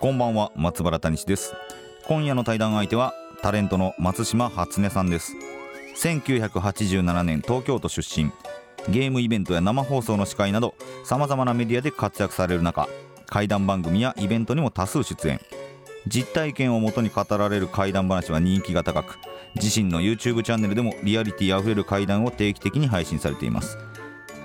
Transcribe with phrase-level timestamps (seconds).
[0.00, 1.54] こんばんは松原谷氏です。
[2.06, 5.34] 今夜の対談相手はタレントの松島初音さんです。
[5.96, 8.30] 1987年東京都出身。
[8.88, 12.86] ゲームイベントや生放送の司会などさまざまなメディアで活躍される中
[13.26, 15.40] 怪談番組やイベントにも多数出演。
[16.06, 19.18] 実体験をもとに語られる怪談話は人気が高く
[19.56, 23.76] 自身の YouTube チャンネルでもリアリティあふれる怪談を定期的に配信されています。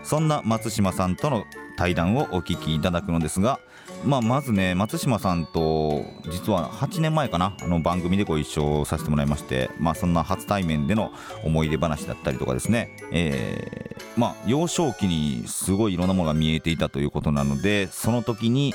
[0.04, 1.46] そんな松島さんとの
[1.78, 3.60] 対談をお聞きいただくのですが、
[4.06, 11.12] まあ、まずね松島さんと実は8年前かなあの番組でご一緒させてもらいまして、まあ、そんな初対面での
[11.44, 18.74] 思い出話だったりとかですね、えー、まあ、幼少期にすごいいろんなものが見えていたということなのでその時に、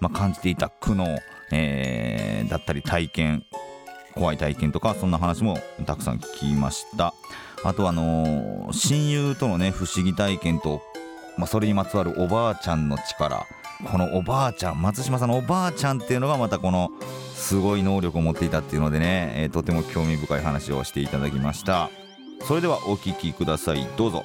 [0.00, 1.18] まあ、感じていた苦悩、
[1.52, 3.44] えー、だったり体験
[4.14, 7.14] 怖い体験とかそんな話もたくさん聞きました。
[7.62, 10.82] あとあのー、親友とのね不思議体験と
[11.40, 13.46] まあ、それにまつわるおばあちゃんの力。
[13.88, 16.90] このおばあちゃん松島さんのおばあちゃんっていうのがまたこの
[17.34, 21.90] すごい能力を持っていたっていうのでね、えー、とても興味深い話をしていただきました。
[22.42, 23.86] それではお聞きください。
[23.96, 24.24] どうぞ。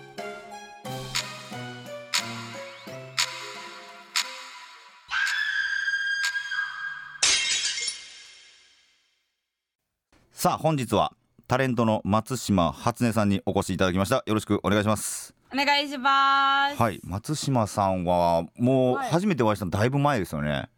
[10.32, 11.14] さあ本日は
[11.48, 14.24] タレントの松島初音さんにお越しいただきました。
[14.26, 15.35] よろしくお願いします。
[15.54, 16.82] お願いします。
[16.82, 17.00] はい。
[17.04, 20.70] 松島さんはもう初めてお会いしたのだいぶ前ですよね、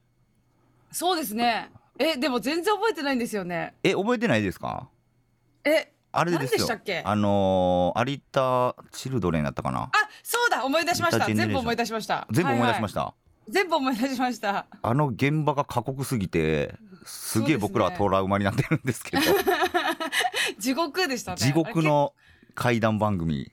[0.91, 1.69] そうですね。
[1.99, 3.73] えでも全然覚えてないんですよね。
[3.83, 4.89] え覚えてないですか？
[5.63, 6.47] えあれですよ。
[6.47, 7.01] 何でしたっけ？
[7.05, 9.83] あのー、有田チルドレンだったかな。
[9.83, 9.91] あ
[10.21, 10.63] そうだ。
[10.63, 11.25] 思い出しました。
[11.25, 12.27] 全部思い出しました。
[12.31, 13.13] 全部思い出しました、
[13.49, 14.67] 全部思い出しました。
[14.81, 19.23] あの現場が過酷すぎてすげえ僕らはトラウマになってるんですけど。
[20.59, 21.37] 地獄でしたね。
[21.37, 22.13] 地獄の
[22.55, 23.51] 怪談番組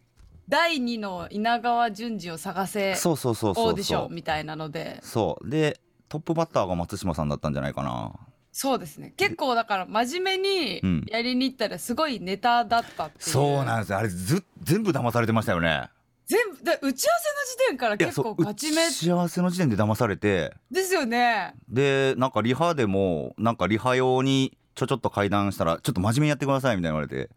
[0.48, 5.00] 第二の稲川淳二を探せそうそうそうそうオーディションみたいなので。
[5.02, 5.48] そう。
[5.48, 8.12] でトップバッターが松島さんだったんじゃないかな。
[8.52, 9.12] そうですね。
[9.16, 11.00] 結構だから真面目うん。
[11.00, 13.98] にやりに行ったらすごいネタだったっていう、そうなんですよ。
[13.98, 15.88] あれず全部騙されてましたよね。
[16.26, 20.52] 全部で打ち合わせの時点から結構ガチめ幸せの時点で騙されて。
[20.70, 21.54] ですよね。
[21.68, 27.30] でなんかリハでもなんかリハ用にちょちょっと会談したらちょっと真面目にやってくださいみたいな言われて。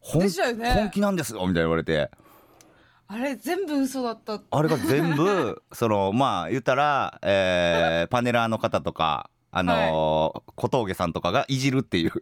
[0.00, 0.22] 本
[0.58, 0.72] ね。
[0.74, 2.10] 本気なんですよみたいな言われて
[3.12, 4.40] あれ全部嘘だった。
[4.50, 12.12] あれが全部 そのまあ言ったら、えー パネラーの方とかあのー小峠さんとかがいじるっていう。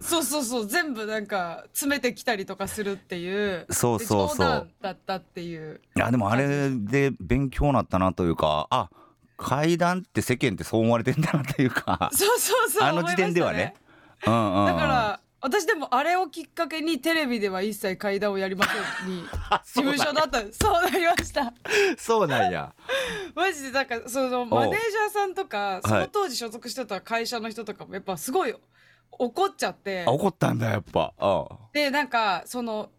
[0.00, 4.70] そうそうそう全部なんか詰めてきたりとかするっていうそうそうそう。
[4.80, 5.80] だったっていう。
[5.94, 8.90] いやでもあれで勉強になったなというかあ
[9.36, 12.10] 階段って世間ってそう思われてんだなというか。
[12.12, 13.76] そうそうそうあの時点ではね。
[14.26, 14.66] うんうんうん。
[14.66, 19.22] だから私でもあれをきっかけにテレビでは一切階段をやりませんに
[19.66, 20.40] 事務所だった。
[20.52, 21.52] そうなりました。
[21.98, 22.72] そうなんや。
[23.34, 26.02] マジでなんかそのマネージャーさんとかそはい。
[26.02, 28.54] の当時所属してた会社の人とかもやっぱすごい
[29.10, 30.04] 怒っちゃって。
[30.06, 31.12] あ怒ったんだやっぱ。
[31.18, 32.90] あでなんかその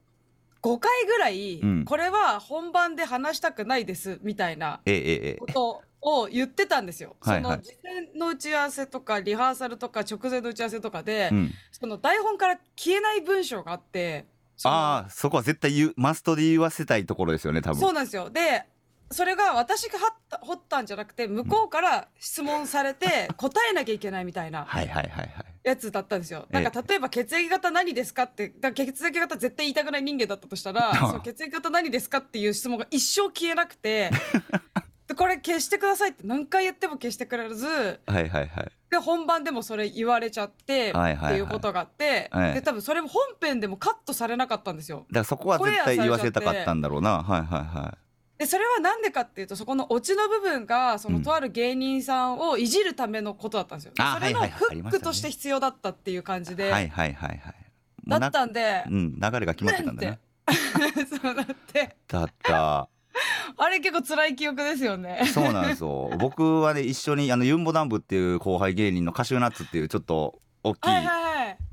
[0.62, 1.86] 5回ぐらい、うん。
[1.86, 5.36] これは本番で話したくないですみたいなええええ。
[5.38, 7.16] ことを言ってたんですよ。
[7.22, 7.44] はいはい。
[7.44, 11.52] その事前の打ち合わせとかリハーサルとか直前の打ち合わせとかで、うん。
[11.72, 14.26] その台本から消えない文章があって
[14.64, 17.80] ああそこは絶対言うマストで言わせたいところですよね多分。
[17.80, 18.30] そうなんですよ。
[18.30, 18.66] で
[19.12, 25.30] それが私が掘った掘ったんじゃなくて向こうから質問されて 答えなきゃいけないみたいなはいはいはいはい。
[25.64, 26.46] やつだったんですよ。
[26.52, 26.62] ええ。
[26.62, 34.12] なんか例えば血液型何ですかってだ血液型絶対言いたくない人間だったとしたら その血液型何ですかっていう質問が一生消えなくて
[35.08, 38.72] でこれ消してくださいって何回言っても消してくれずはいはいはい。
[38.90, 41.34] で本番でもそれ言われちゃってっはいはいはい。
[41.34, 45.06] ていうことがあってええで多分それも本編でもカットされなかったんですよ。
[45.10, 47.22] だからそこは絶対言わせたかったんだろうな。
[47.24, 47.98] はいはいはい。
[48.40, 51.24] でそれはなんでかっていうとそこのオチの部分がそのうん。
[51.24, 53.94] とある芸人さんをいじるためのことだったんですよ。
[54.00, 54.70] あそれのはいはいはい。
[54.72, 54.98] ありフましたね。
[54.98, 57.56] ックとして必要だったっていう感じで、はいはいはいはい。
[58.06, 60.20] もだったんで、うん流れが決まってたんだね
[61.22, 61.96] そうだって。
[62.08, 62.90] だった
[63.58, 65.22] あれ結構辛い記憶ですよね。
[65.34, 66.12] そうなんですよ。
[66.20, 70.90] 僕はね一緒にあのユンボダンブっていう後輩芸人のカシューナッツっていうちょっと大きい、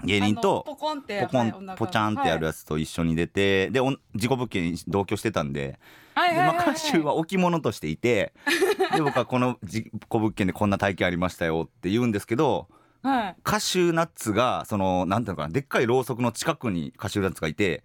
[0.05, 3.81] 芸人とポコンってポコはいポチャンってやるやつと一緒に出て、で
[4.15, 5.79] 事故物件に同居してたんで
[6.15, 6.57] はいはいはいはい。
[6.57, 8.33] でまあ、歌手は置物としていて
[8.95, 12.69] で僕はこの事故物件でこんな体験ありましたよって言うんですけど
[13.03, 13.37] はい。
[13.43, 17.83] カシューナッツがそのなんていうのかなでっかいろうそくの近くにカシューナッツがいて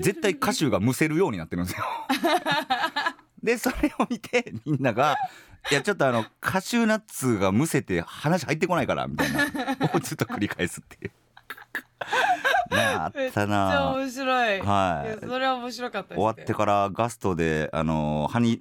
[0.00, 1.84] 絶対カシューがむせるようになってるんですよ。
[3.42, 5.16] でそれを見てみんなが
[5.70, 9.44] 「いやちょっとあのカシューナッツがむせて話入ってこないから」みたいな
[9.94, 11.12] をずっと繰り返すっていう。
[12.70, 14.60] ねあめっちゃったな面白い。
[14.60, 16.14] はいやそれは面白かった。
[16.14, 18.60] 終わってからガストであのハニー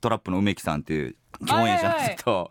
[0.00, 1.16] トラップの梅木さんっていう
[1.46, 2.50] 共演者と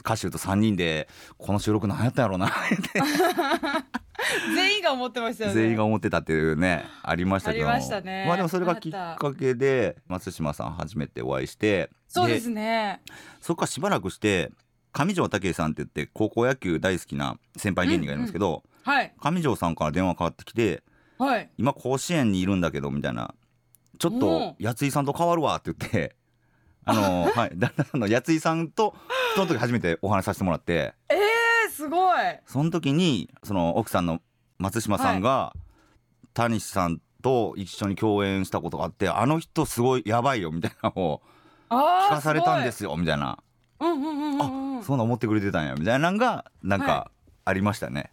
[0.00, 3.00] 歌手と3人でこの収録何やったんやろうなって
[4.54, 5.54] 全員が思ってましたよね。
[5.54, 8.24] 全員が思ってたっていうねありましたけどありましたね。
[8.26, 13.00] まあでもそれがきっかけで松島さん初めてお会いしてそうですね。
[13.40, 14.50] そこからしばらくして
[14.92, 19.12] 上条武さんって言って高校野球大好きな先輩芸人がいるんですけど、はい。
[19.20, 20.82] 上条さんから電話かかってきて
[21.18, 21.50] はい。
[21.58, 23.34] 今甲子園にいるんだけどみたいな。
[23.98, 26.14] ちょっとやついさんと変わるわって言って
[26.84, 27.50] あのはい。
[27.54, 28.94] 旦那さんのやついさんと
[29.34, 30.94] その時初めてお話しさせてもらって。
[31.08, 31.18] えー、
[31.78, 32.18] すごい。
[32.44, 34.20] その時にその奥さんの
[34.58, 35.54] 松島さんが、
[36.34, 41.22] 谷さんと一緒に共演したことがあってあの人すごいやばいよみたいなのを
[41.68, 42.12] ああ。
[42.12, 43.38] 聞かされたんですすよみたいな。
[43.78, 44.82] うんうんうんうんうん。
[44.82, 47.10] そんな思ってくれてたんやみたいなのがなんはか
[47.44, 48.10] ありましたね。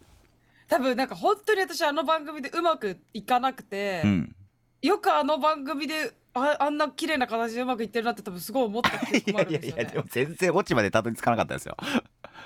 [0.68, 4.36] 多分なんか本当に私あの番組でうまくいかなくて、うん、
[4.84, 9.84] よくあの番組でああんな綺麗な形でうまくいってるなって多分すごい思った記憶いもあやいやいるんですよね。
[9.84, 11.78] やでも全然オチまでたどり着かなかったですよ。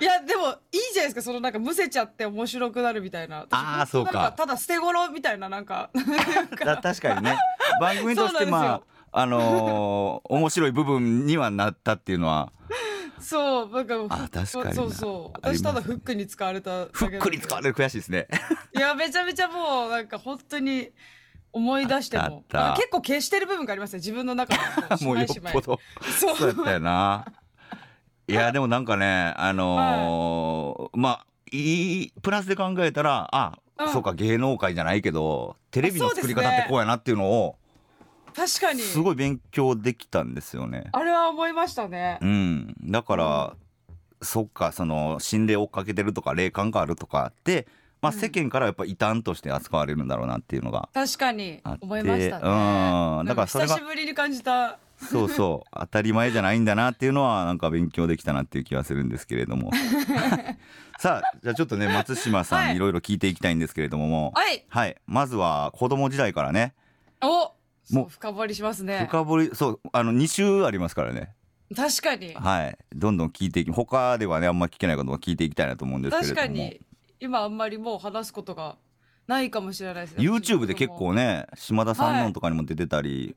[0.00, 1.22] いやでもいいじゃないですか。
[1.22, 3.46] そのなんかむせちゃって面白くなるみたいな。
[3.50, 4.12] あー私本当そうか。
[4.22, 5.90] なんただ捨て頃みたいななんか。
[6.64, 7.36] だ確かにね。
[7.80, 8.82] 番組としてま
[9.12, 12.52] ああのー面白い部分にはなったっていうのは。
[13.20, 14.72] そうなんかあ確かにな。
[14.74, 15.38] そうそう。
[15.42, 18.26] 私ただフックに使われただけふっなんでくり使われる悔しいですね。
[18.74, 20.90] いやめちゃめちゃもうなんか本当に
[21.52, 22.44] 思い出しても。
[22.76, 23.98] 結構消してる部分がありますね。
[23.98, 24.60] 自分の中で
[25.04, 25.78] もうよっぽど。
[26.18, 26.36] そう。
[26.36, 27.26] そうやったよな。
[28.30, 33.92] いやでもなんかねあのーまあいいプラスで考えたらあ、うん。
[33.92, 37.56] そうか芸能界じゃないけどテレビの作り方ってこうやなっていうのを
[38.34, 38.80] 確かに。
[38.82, 40.84] すごい勉強できたんですよね。
[40.92, 42.18] あれは思いましたね。
[42.20, 43.56] うん、だから、
[44.22, 47.66] そっかその心霊追っかけてるとか霊感があるとかって、
[48.00, 48.18] まあ、うん。
[48.18, 51.60] 世間からやっぱ異端として扱われるんだろうなっていうのが確かに。
[51.64, 52.42] あって思いましたね。
[52.44, 53.26] うん。
[53.26, 55.68] だからそれが久しぶりに感じたそうそう。
[55.78, 59.70] 当たり前じゃないんだなっていうのはなんか勉強できたなっていう気はするんですけれども。
[60.98, 62.70] さあじゃあちょっとね松島さんはい。
[62.72, 64.32] にいろいろ聞いていきたいんですけれどもも。
[64.34, 64.64] はい。
[64.68, 64.96] はい。
[65.06, 66.74] まずは子供時代からね。
[67.22, 67.54] おも
[67.84, 69.06] そうう深掘りしますね。
[69.08, 71.34] 深掘りそうあの2週ありますからね。
[71.74, 72.34] 確かに。
[72.34, 72.78] はい。
[72.94, 76.36] どんどん聞いていき他ではねあんま聞けないことを聞いていきたいなと思うんですけれども。
[76.36, 76.80] 確かに。
[77.20, 78.76] 今あんまりもう話すことが
[79.26, 80.24] ないかもしれないですね。
[80.24, 83.36] YouTube で結構ね島田さんのとかにも出てたり、でも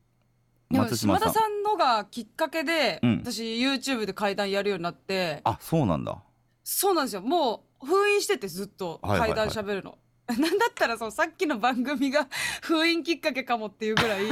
[0.73, 1.29] 松島さん。
[1.29, 3.21] 島田さんのがきっかけで、うん。
[3.23, 5.41] 私 YouTube で階段やるようになって。
[5.43, 6.17] あそうなんだ。
[6.63, 7.21] そうなんですよ。
[7.21, 9.35] もう封印しててずっとはいはいはい。
[9.35, 9.97] 階段しゃべるの、
[10.27, 12.27] なんだったらそうさっきの番組が
[12.61, 14.23] 封印きっかけかもっていうぐらい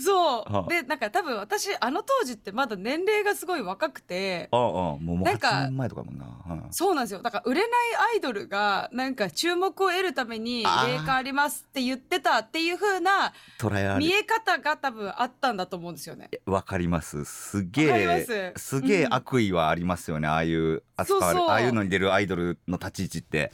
[0.00, 0.68] そう、はあ。
[0.68, 7.22] でなんか多分私あの当時ってまだ年齢がすごい若くてああもうもうなんか8年前とかもんな、うんそうなんですよ。
[7.22, 7.70] だから売れない
[8.14, 10.92] アイドルがなんか注目を得るためにあー。
[10.92, 16.30] 霊感ありますって言ってたっていう風な捉えられ見え方が多分あったんだと思うんですよね。
[16.46, 17.24] わかります。
[17.24, 18.76] すわかげりまえす。
[18.76, 19.14] すげえうん。
[19.14, 21.50] 悪意はありますよね、ああいう扱われそうそう。
[21.50, 23.52] ああいうのに出るアイドルの立ち位置って。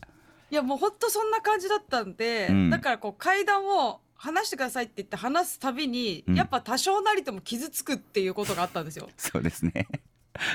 [0.50, 2.70] いやもうほんとそんな感じだったんで、うん。
[2.70, 6.34] だからこう階段を話してくださいって言って話すたびに、うん。
[6.34, 9.08] やっぱ多少なりとも傷つくっていうことがあったんですよ。
[9.16, 9.88] そうですね。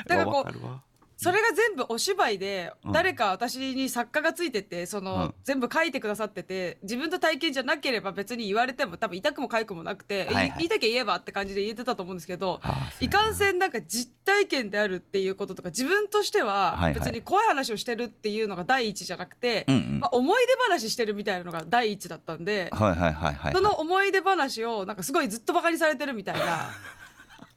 [0.07, 0.90] だからこう
[1.21, 2.91] それが全部お芝居で、うん。
[2.93, 5.33] 誰か私に作家がついててその、うん。
[5.43, 10.57] 全部書いてくださってて自分の体験じゃなければ別に言われても多分痛くも痒くもなくて、えはいはい。
[10.57, 16.93] 言いたきゃ言えばって感じで言えてたと思うんですけど、ああいかんせんなんか実体験であるっていうこととか自分としてははいはい。
[16.95, 19.99] 別に怖い話をしてるっていうのが第一じゃなくて、うんうん。
[19.99, 26.71] まあ、思い出話してるみたいなのが第一だったんで、はいはいはいはいその思い出話をなんかすごいずっとバカにされてるみたいな。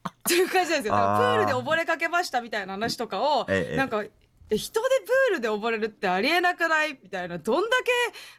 [0.09, 0.95] っていう感じなんですよ。
[0.95, 6.99] だからプールで溺れかけましたみたいな話とかを、ええなんか、え人でプールで溺れるってありえなくない？
[7.01, 7.91] みたいな、どんだけ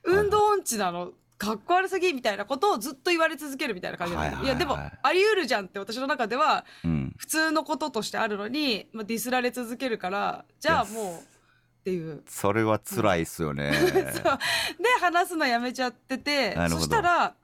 [0.04, 1.12] 運動音痴なの？
[1.38, 4.48] かっこ悪すぎみたいなことをずっと言われ続けるみたいな感じではいはいはいい。
[4.48, 7.14] や、でも、あり得るじゃんって私の中では、うん。
[7.18, 12.22] 普通のこととしてあるのに、まあ、ディスられ続けるから、じゃあもう、っていう。
[12.26, 13.70] それは辛いっすよね。
[14.00, 14.22] で
[15.00, 16.78] 話すのやめちゃっててなるほど。
[16.80, 17.34] そしたら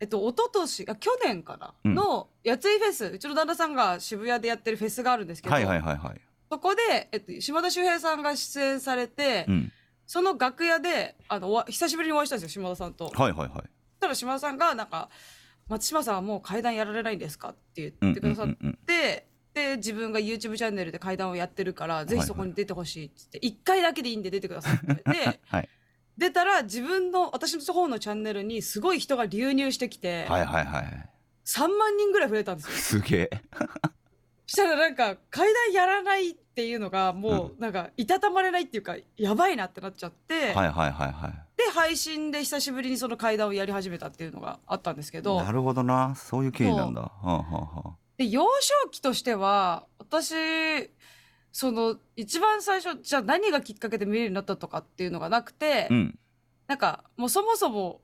[0.00, 1.94] えっと一昨年あ去年かな、うん。
[1.94, 3.06] のやついフェス。
[3.06, 6.20] うちの旦那さんが渋谷でやってるフェスがあるんですけど、はいはいはいはい。
[6.50, 9.72] そこで、えっと、島田秀平さんが出演されて、うん。
[10.06, 13.12] その楽屋であのおわ久しぶりにお会いしたんですよ島田さんと。
[13.14, 13.48] はいはいはい。
[13.50, 13.64] そし
[14.00, 15.10] たら島田さんがなんか
[15.68, 18.74] 「松島さんはもう階段やられないんですか?」って言ってくださっうんうんうんうん。
[18.86, 24.94] て、で自分が YouTube チャンネルで階段をやってるからぜひそこに出てほしいっつって、1回だけでいいんで出てくださいって。
[25.12, 25.68] ではい
[26.18, 31.08] 出たら自分の私の方のチャンネルにすごい人が流入してきて、はいはいはい。
[31.46, 33.00] 3万人ぐらい増えたんですよ。
[33.02, 33.30] すげえ。
[34.46, 46.14] したらなんか階段やらないっていうのがもうなんかいたたまれないっていうかやばいなってなっちゃって、はいはいはいはで配信で久しぶりにその階段をやり始めたっていうのがあったんですけどいなるほどな。
[46.16, 47.02] そういう経緯なんだ。
[47.02, 47.44] はあは
[47.84, 50.34] あはで幼少期としては私
[51.52, 56.18] その一番最初じゃあ何がきっかけで見れるようになったとかっていうのがなくて、あうん。
[56.66, 58.00] なんかもうそもそも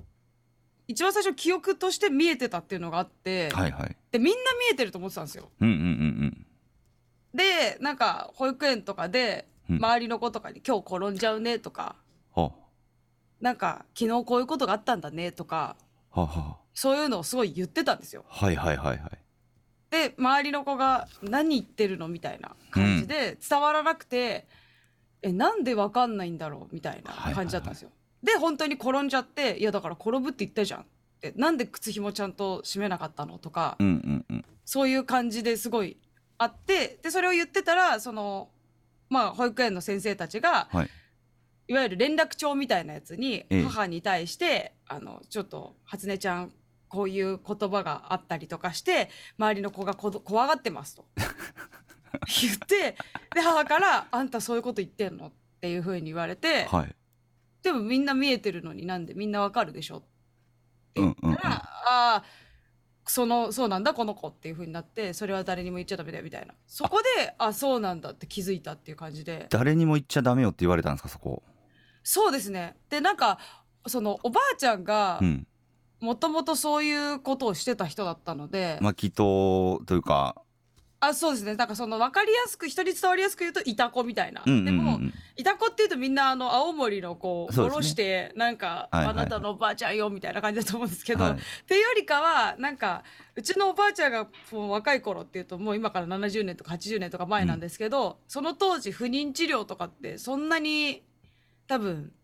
[0.89, 3.97] 一番最初記憶として見えてたっていうのがあって、はいはい。
[4.11, 5.51] でみんな見えてると思ってたんですよ。
[5.61, 5.79] うんうんう
[6.27, 6.47] ん
[7.35, 9.77] でなんか保育園とかでうん。
[9.77, 11.97] 周りの子とかに「今日転んじゃうね」とか
[12.35, 12.53] は
[13.41, 15.77] 「なんか昨日こういうことがあったんだね」とか
[16.75, 18.25] そういうのをすごい言ってたんですよ。
[18.29, 19.24] あはいはいはいはい
[19.95, 24.47] で周りの子が「何言ってるの?」みたいな感じで伝わらなくて
[25.23, 27.91] 「えなんでわかんないんだろう?」みたいな感じだったんですよ。
[28.23, 30.85] で本当に転んじゃって「いやだから転ぶって言ったじゃん」っ
[31.21, 35.97] て「なんで靴紐ちゃんと締めなかったの?」とかうんうんうんそういう感じですごい
[36.39, 38.49] あってでそれを言ってたらその
[39.11, 40.91] まあ保育園の先生たちが、はい
[41.67, 46.53] いわゆる連絡帳みたいなやつにええ母に対して、あのちょっと初音ちゃん
[46.95, 51.05] こういう言葉があったりとかして周りの子が怖がってますと。
[52.41, 52.97] 言って
[53.35, 56.95] で母から「あんたそういうこと言ってんの?」っていうふうに言われて、はい。
[57.65, 60.03] でもみんな見えてるのになんでみんなわかるでしょっ
[60.95, 61.17] てうんうんうん。
[61.23, 61.63] 言ったら、あ
[62.17, 62.25] あ
[63.07, 66.55] そのそうなんだこの子っていうふうになってそれは誰にも言っちゃダメだよみたいな。
[66.69, 69.49] そこであそうなんだって気づいたっていう感じで。
[69.51, 71.43] 誰にも言っちゃダメよって言われたんですかそこ。
[72.05, 72.77] そうですね。
[72.89, 73.41] でなんか
[73.89, 75.47] そのおばあちゃんがうん
[76.01, 80.37] もともとそういうことをしてた人だったので、まあ祈祷というか。
[81.01, 81.55] あそうですね。
[81.55, 84.65] なんかその分かりやすく人に伝わりやすく言うといた子みたいな、うんうんうん。
[84.65, 85.01] でも
[85.37, 89.07] いた子っていうとみんなあの青森のこう下ろしてなんか、はいはい。
[89.07, 91.33] はいあなたのおばあちゃんよみたいな感じだと思うんですけど、はい。
[91.35, 91.37] っ
[91.67, 93.05] ていうよりかはなんか
[93.37, 101.03] うちのおばあちゃんがもう若い頃っていうともう今から70年とか80年とか前なんですけど、その当時不妊治療とかってそんなに
[101.67, 102.13] 多分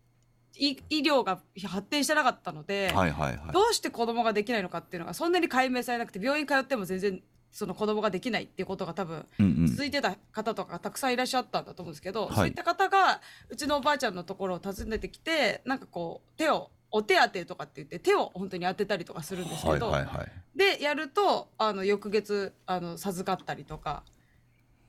[0.55, 3.53] 医療が発展してなかったので、はいはいはい。
[3.53, 9.67] どうして子供ができないのかっていうのがそんなに解明されなくて病院通っても全然その子供ができないっていうことが多分うんうん。
[9.67, 12.35] 続いてた方とかがたくさんいらっしゃったんだと思うんですけど、はい。
[12.35, 20.31] そういった方がうちのおばあちゃんのところを訪ねてきてなんかこう手をお手当てとかって言って手を本当に当てたりとかするんですけど、はいはいはい。
[20.55, 24.03] でやるとあの翌月あの授かったりとか。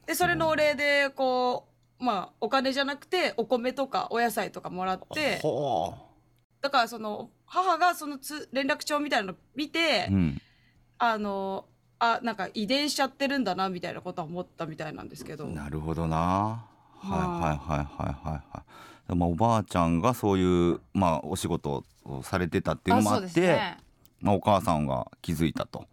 [0.04, 1.72] でそれのお礼でこう
[2.02, 5.94] まあお金じゃなくてお米とかお野菜とかもらってほ
[6.61, 10.42] だからその母がそのつ連絡帳みたいなの見て、ううん。
[10.99, 11.64] あの
[11.99, 15.47] あなんか遺伝しちゃってるんだなみたいなことは思ったみたいなんですけど。
[15.47, 16.16] なるほどな。
[16.16, 16.64] は
[17.04, 17.38] いまあ。
[17.40, 18.62] はいはいはいはいは
[19.11, 23.78] いまあおばあちゃんがそういうまあお仕事をされてたっていうのもあってね。
[24.21, 25.87] まあお母さんが気づいたと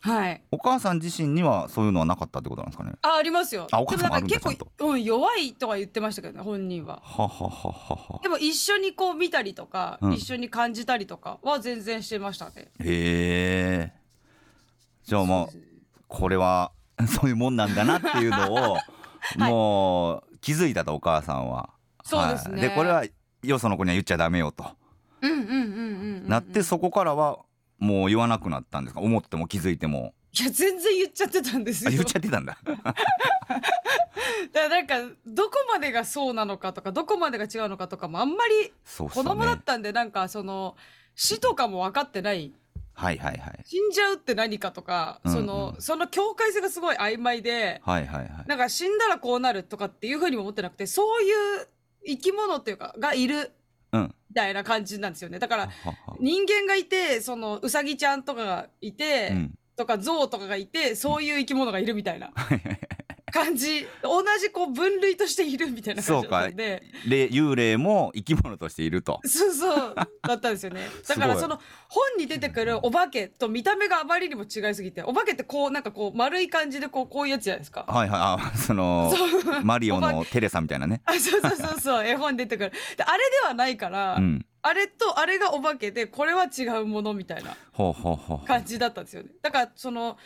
[0.00, 0.42] はい。
[0.50, 2.92] お母さん自身にはそういうのはなかったってことなんですかね？
[3.02, 3.66] あ、ありますよ。
[3.72, 4.54] あお母さんもあるん結構、
[4.88, 7.00] うん、弱いとは言ってましたけどね、本人は。
[7.02, 12.70] はははははでも一緒にこう見たりとか、うん一緒に感じたりとかは全然してましたね。
[12.80, 13.92] へえ
[15.04, 15.62] じゃあまあそう
[16.08, 16.72] これは
[17.08, 18.76] そういうもんなんだなっていうのを、
[19.38, 21.70] もう気づいたとお母さんは。
[22.04, 23.04] そうですねはいでこれは
[23.42, 24.64] よその子には言っちゃダメよと、
[25.20, 25.62] うんうんうんうんうん
[26.24, 26.28] うん。
[26.28, 27.40] なってそこからは
[27.78, 29.00] もう言わなくなったんですか？
[29.00, 31.88] 思っても気づいてもいや、全然言っちゃってたんですよ。
[31.88, 32.58] あ言っちゃってたんだ。
[32.66, 32.92] だか
[34.52, 34.94] らなんか、
[35.26, 39.08] どこまでがそうなのかとか、どこまでが違うのかとかもあんまり子。
[39.08, 40.76] 供だったんで、なんかその、
[41.14, 42.52] 死とかも分かってない。
[42.92, 48.30] はいはいはい死んじゃうって何かとか、うんうんその、その境界線がすごい曖昧で、はいはいはい。
[48.46, 51.68] なんか死んだらこうなるとかっていうふうにも思ってなくて、そういう
[52.06, 53.52] 生き物っていうか、がいる
[53.92, 54.14] うん。
[54.36, 55.38] みたいな感じなんですよね。
[55.38, 55.70] だから、
[56.20, 59.54] 人間がいて、その、うさぎちゃんとかがいて、うん。
[59.76, 62.32] とか象とかがいて、そういう生き物がいるみたいな
[63.36, 63.86] 感じ。
[64.02, 66.82] 同じこう分類としているみたいな感じだったんで。
[67.06, 69.20] 霊幽霊も生き物としていると。
[69.24, 70.88] そうそうだったんですよね。
[71.06, 77.84] だからその本に出てくるお化けと見た目があまりにも違いすぎて、お化けってこうなんかこう丸い感じでこうこういうやつじゃないですか。
[77.86, 79.12] はいはいあその
[79.62, 81.02] マリオのテレサみたいなね。
[81.04, 82.72] あそうそうそうそう 絵本に出てくる。
[82.96, 84.46] であれではないから、うん。
[84.62, 87.56] あれとあれがお化けでこれは違うものみたいな。
[88.46, 89.30] 感じだったんですよね。
[89.42, 90.18] だからその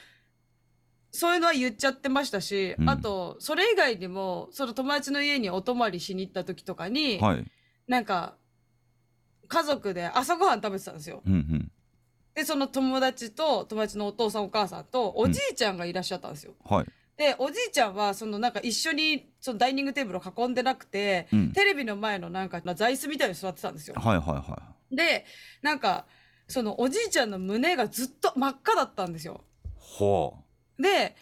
[1.13, 7.45] そういうのは言っちゃってましたし、うんあとそれ以外にもその友達の家にお泊まりしに行った時とかに、はい
[7.89, 8.37] なんか
[9.49, 11.23] 家族で朝ごはん食べてたんですよ。
[11.27, 11.73] うんうん
[12.33, 16.55] でその友達と友達のお父さんお母さんとおじいちゃんがいらっしゃったんですよ。
[16.65, 16.87] はい
[17.17, 23.97] でおじいちゃんはそのなんか一緒にそのダイニングテーブルを囲んでなくて、うんテレビの前のなんか座椅子みたいに座ってたんですよ。
[23.99, 25.27] はいはいはで
[25.61, 26.07] なんか
[26.47, 29.43] そのおじいちゃんの胸がずっと真っ赤だったんですよ。
[29.43, 30.37] いほ
[30.81, 31.17] で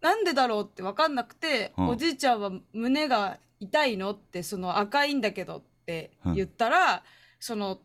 [0.00, 1.88] なんでだろうって分かんなくて、うん。
[1.88, 7.02] おじいちゃんは胸が痛いのってその赤いんだけどって言ったら、
[7.40, 7.80] その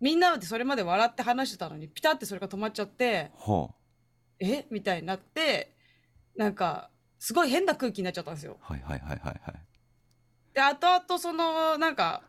[0.00, 3.38] みんなでそれまで笑って話してたのにピタってそれが止まっちゃってう。
[3.40, 3.70] ほ
[4.40, 4.66] え？
[4.70, 5.72] みたいになって
[6.36, 8.58] なんかすごい変な空気になっちゃったんですよ。
[8.60, 9.54] うはいはいはいはいはい。
[10.54, 12.22] で後々そのなんか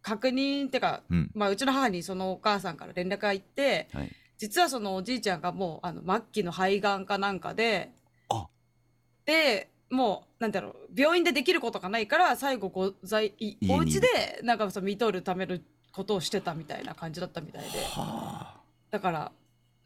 [0.00, 1.30] 確認ってか、うん。
[1.34, 7.92] まあ、うちの母にそのお母さんから連絡が行ってはい実はそのおじいちゃんがもうあの末期の肺がんかなんかで
[8.28, 8.46] あ。
[9.24, 13.34] でもうなんだろう病院でできることがないから最後ご在
[13.68, 15.58] お家でなんかその見とるための
[15.92, 17.68] ことをしてたみたいな感じだったみたいで。
[17.84, 18.56] は
[18.90, 19.32] だから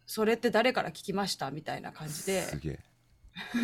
[0.07, 2.43] それって誰から聞きましたみたいな感あじで。
[2.43, 2.81] すげえ。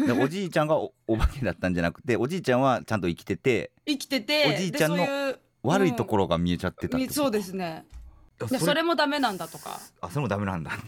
[0.07, 5.07] でおじいちゃんがおお化けだったんじゃなくておじいちゃんはちゃんと生きてて生きてておじいちゃんの
[5.63, 7.07] 悪いところが見えちゃってたってこと。
[7.07, 7.87] みそうですね
[8.45, 9.81] あでそれもダメなんだとか。
[10.01, 10.73] あそれもダメなんだ。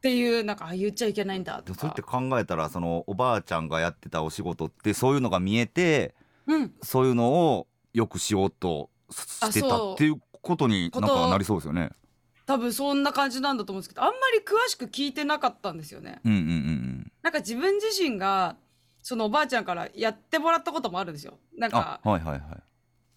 [0.00, 1.80] ていうなんかあ言っちゃいけないんだとか。
[1.80, 6.14] そうやって考えたらそのおばあちゃんがやってたお仕事ってそういうのが見えて
[6.46, 6.74] うん。
[6.82, 11.90] そういうのをよくしようとししてたっていうことになんかなりそうですよね。
[12.46, 16.20] 多分そんな感じなんだと思うんですけどあんまり詳しく聞いてなかったんですよね。
[16.24, 18.56] うんうんうんなんか自分自身が
[19.02, 21.38] そのおばあちゃんからやってもらったこともあるんですよ。
[21.56, 22.40] なんかはいはいはい。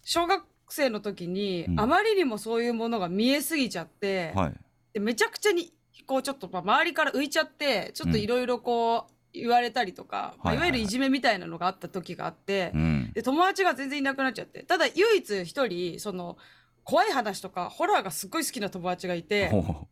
[0.02, 4.54] 小学生の時にうんあまりにもそういうものが見えすぎちゃって、はい。
[4.94, 5.72] でめちゃくちゃに
[6.06, 13.12] こうちょっとまあ周りから浮いちゃってちょっといろいろこう言われたりとか、まあはいはいはいいわゆるいじめみたいなのがあった時があって、うん。
[13.12, 16.36] で友達が全然いなくなっちゃってただ唯一一人その
[16.84, 19.88] 怖い話とかホラーがすっごい好きな友達がいてほうほ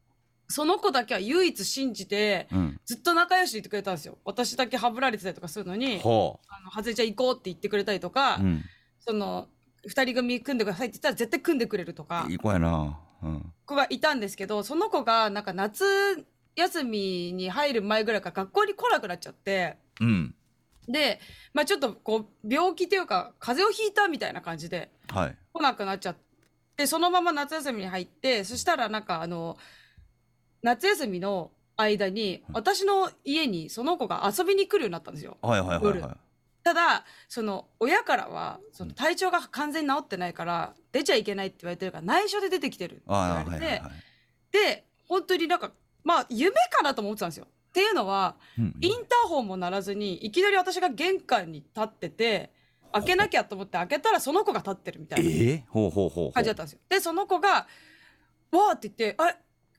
[0.48, 2.56] その子だけは唯一信じてう。
[2.56, 2.80] うん。
[2.84, 8.42] ずっと仲良しでいてくれたんですよ私だけはぶられてたりとかするのにほ「あの外れちゃん行こう」って言ってくれたりとか、う。
[8.42, 8.64] うん。
[9.00, 9.48] その
[9.86, 12.98] 2人組組んでくださいって言ったら絶対組んでくれるとかいい子やな。
[13.22, 13.52] うん。
[13.66, 15.84] 子がいたんですけどその子がなんか夏
[16.56, 20.34] 休みに入る前ぐらいから学校に来なくなっちゃってうん。
[20.88, 21.20] で、
[21.54, 25.36] まあ、ちょっとこう病気というか風邪をひいたみたいな感じではい。
[25.52, 26.16] 来なくなっちゃっ
[26.76, 29.56] てそのまま夏休みに入ってそしたらなんかあの
[30.62, 35.38] 夏休みの間に私の家にその子が遊びに来るようになったんですよ。
[35.42, 36.16] はいはいはい夜は
[36.62, 43.04] ただその親からはその体調が完全に治ってないから出ちゃいけないって言われてるから内緒で出てきてるってい。
[43.08, 43.92] 言あわれて、あはいはいはい。
[44.52, 45.72] で本当になんか
[46.04, 47.46] まあ夢かなと思ってたんですよ。
[47.48, 52.52] っていうのはうんインターホンも鳴らずにいきなり私が玄関に立ってて
[52.92, 55.30] 開けなきゃと思って開けたらその子が立ってるみたいな。
[56.32, 56.78] 感じだったんですよ。
[56.88, 57.66] でその子が
[58.52, 59.36] 「わーって言って「あれ？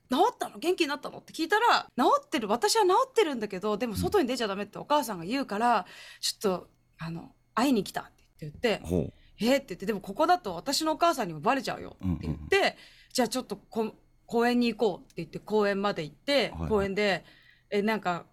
[0.09, 0.57] 治ったの？
[0.59, 5.85] 元気になったの?」って聞いたら「治ってる私は治ってるんだけどでも外に出ちゃダメってお母さんが言うから
[6.19, 6.69] ちょっと
[7.05, 8.11] あの会いに来た」って
[8.41, 9.13] 言ってほう。
[9.41, 12.77] 「えっ?」って言って「でもここだと私のお母さんにもバレちゃうよ」って言って、
[13.11, 13.93] じゃあちょっとこ
[14.25, 17.25] 公園に行こうって言って公園まで行って、はいはい公園で
[17.69, 18.25] 「えなんか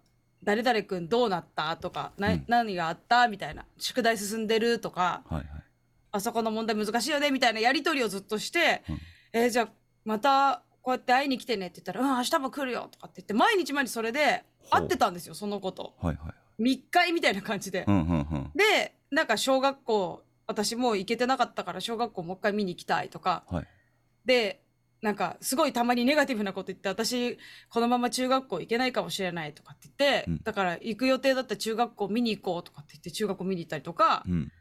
[0.43, 5.47] 誰々君どうなった?」とか、なうん何があった?」みたいな「宿題進んでる?」とかはいはい。
[6.13, 8.99] 「あそこの問題難しいよね」みたいなやり取りをずっとしてうん
[9.33, 9.69] 「えーじゃあ
[10.03, 15.95] またこうやって会いに来てね」って言ったら「うん明日も来るよ」とかって言って毎日毎日それで会ってたんですよその子と。
[16.01, 16.33] はいはい。
[16.61, 17.85] 密会みたいな感じで。
[17.87, 18.51] うんうんうん。
[18.55, 23.67] でなんか小学校私もう行けてなかったから小学校もう一回見に行きたいとかはい。
[24.25, 24.61] で
[25.01, 34.51] なんかすごいたまにネガティブなこと言って私このまま中学校行けないかもしれないとかって言って、うんだから行く予定だった中学校見に行こうとかって言って中学校見に行ったりとか、うん。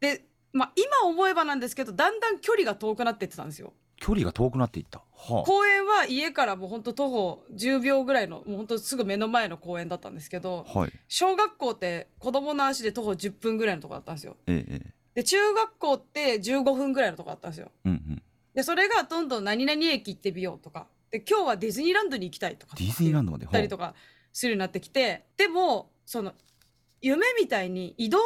[0.00, 3.72] で、まあ、今思えばなんですけどだんだん距離が遠くなってってたんですよ。
[4.00, 5.02] 距離が遠くなっていった。
[5.12, 5.42] はあ。
[5.44, 10.92] 公園は家からもうほんと徒歩10秒ぐらいのもうほんとすぐ目の前の公園だったんですけどはい。
[11.08, 14.36] 小学校って子供の足で徒歩10分ぐらいのとこだったんですよ。
[14.46, 14.94] ええええ。
[15.14, 17.70] で中学校って15分ぐらいのとこだったんですよ。
[17.84, 18.22] うんうん。
[18.54, 23.46] でそれがどんどん何々駅行ってみようとかで今日はディズニーランドに行きたいとかディズニーランドまで？
[23.46, 23.94] 行ったりとか
[24.32, 26.32] するようになってきてでもその
[27.00, 28.24] 夢みたいに移動の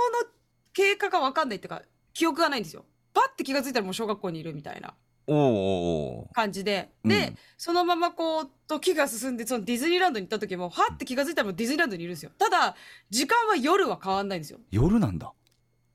[0.72, 1.82] 経過が分かんないっていうか
[2.14, 2.84] 記憶がないんですよ。
[3.14, 4.94] パッて気が付いたらもう小学校にいるみたいな
[5.26, 6.90] お感じで。
[7.04, 7.38] で、うん。
[7.56, 12.32] そのままこう時が進んでそのディズニーランドに行った時もはって気が付いたらもうディズニーランドにいるんですよ。
[12.38, 12.74] ただ
[13.10, 14.58] 時間は夜は変わんないんですよ。
[14.70, 15.32] 夜なんだ。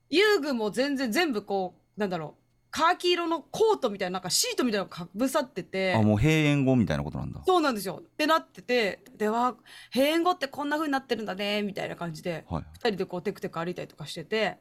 [0.10, 5.96] 遊具も全然全部こうなんだろうカーキ色のコートみたいななんかシートみたいなのがかぶさってて。
[5.96, 7.42] あもう閉園後みたいなことなんだ。
[7.46, 8.02] そうなんですよ。
[8.02, 9.56] ってなっててでは
[9.94, 14.58] 閉園後ってこんな風になってるんだねみたいな感じではい2人でこうテクテク歩いたりとかしてて。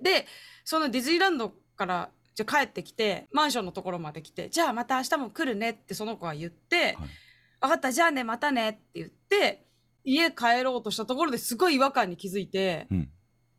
[0.00, 0.26] で
[0.64, 6.96] そのディズニーランドからじゃあ帰ってきてマンションのところまで来てじゃあまた明日も来るねってその子が言って、
[7.60, 9.64] 分かったじゃあねまたねって言って
[10.04, 13.08] 家帰ろうとしたところですごい違和感に気づいてうん。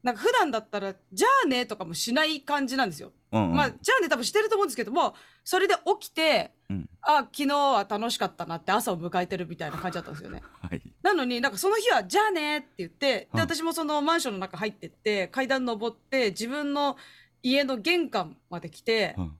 [0.03, 3.13] なんか普段だったらじゃあねとかもしない感じなんですよ。
[3.31, 3.55] うんうん。
[3.55, 6.89] まあじゃあね多分してると思うんですけどもそれで起きてうん。
[7.01, 10.41] あ昨日は楽しかったなって朝を迎えてるみたいな感じだったんですよね。
[10.61, 10.81] はい。
[11.01, 13.37] なのになんかその日は「じゃあね」って言ってうん。
[13.37, 16.97] で私もそのマンションの中入ってって階段登って自分の
[17.43, 19.37] 家の玄関まで来てうん。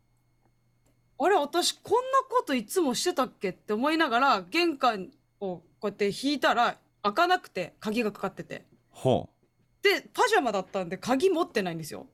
[1.19, 8.65] あれ私こんなこといつもしてたっけって思いながら玄関をこうやって引いたら開かなくて鍵がかかってて。
[8.89, 9.29] ほ
[9.81, 12.07] でパジャマだったんで鍵持ってないんですよ。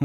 [0.00, 0.04] う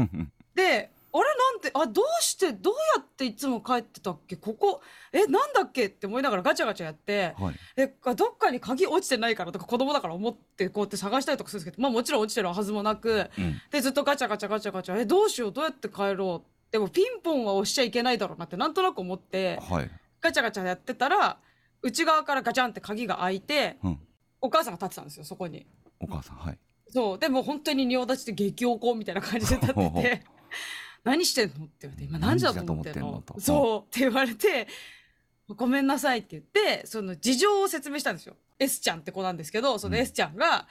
[0.54, 4.36] であれなんてあどうしてどうやっていつも帰ってたっけ？
[4.36, 4.80] ここ
[5.12, 5.86] えなんだっけ？
[5.86, 7.54] って思いながらガチャガチャやってはい。
[7.74, 13.60] でどっかに鍵落ちてないからとか子供だから思ってこうやって探したりとかするんですけどまあもちろん落ちてるはずもなくうん。
[13.70, 15.52] でずっとガチャガチャガチャガチャえどうしよう？
[15.52, 16.70] どうやって帰ろう？
[16.70, 19.90] でもピンポンは押しちゃいけないだろうなってなんとなく思ってはい。
[20.20, 21.38] ガチャガチャやってたら
[21.82, 23.98] 内側からガチャンって鍵が開いてうん。
[24.42, 25.66] お母さんが立ってたんですよそこに。
[25.98, 26.58] お母さんはい。
[26.88, 27.18] そう。
[27.18, 30.22] でも本当に仁王立ちで激おこみたいな感じで立ってほうほうて
[31.04, 33.22] 「何してんの?」って言われて「今何時だと思ってんの？
[33.24, 33.40] と。
[33.40, 34.68] そうって言われて
[35.48, 38.36] 「ごめんなさい」って言ってその事情を説明したんですよ。
[38.58, 40.68] S ちゃんって子なんですけどその S ちゃんが、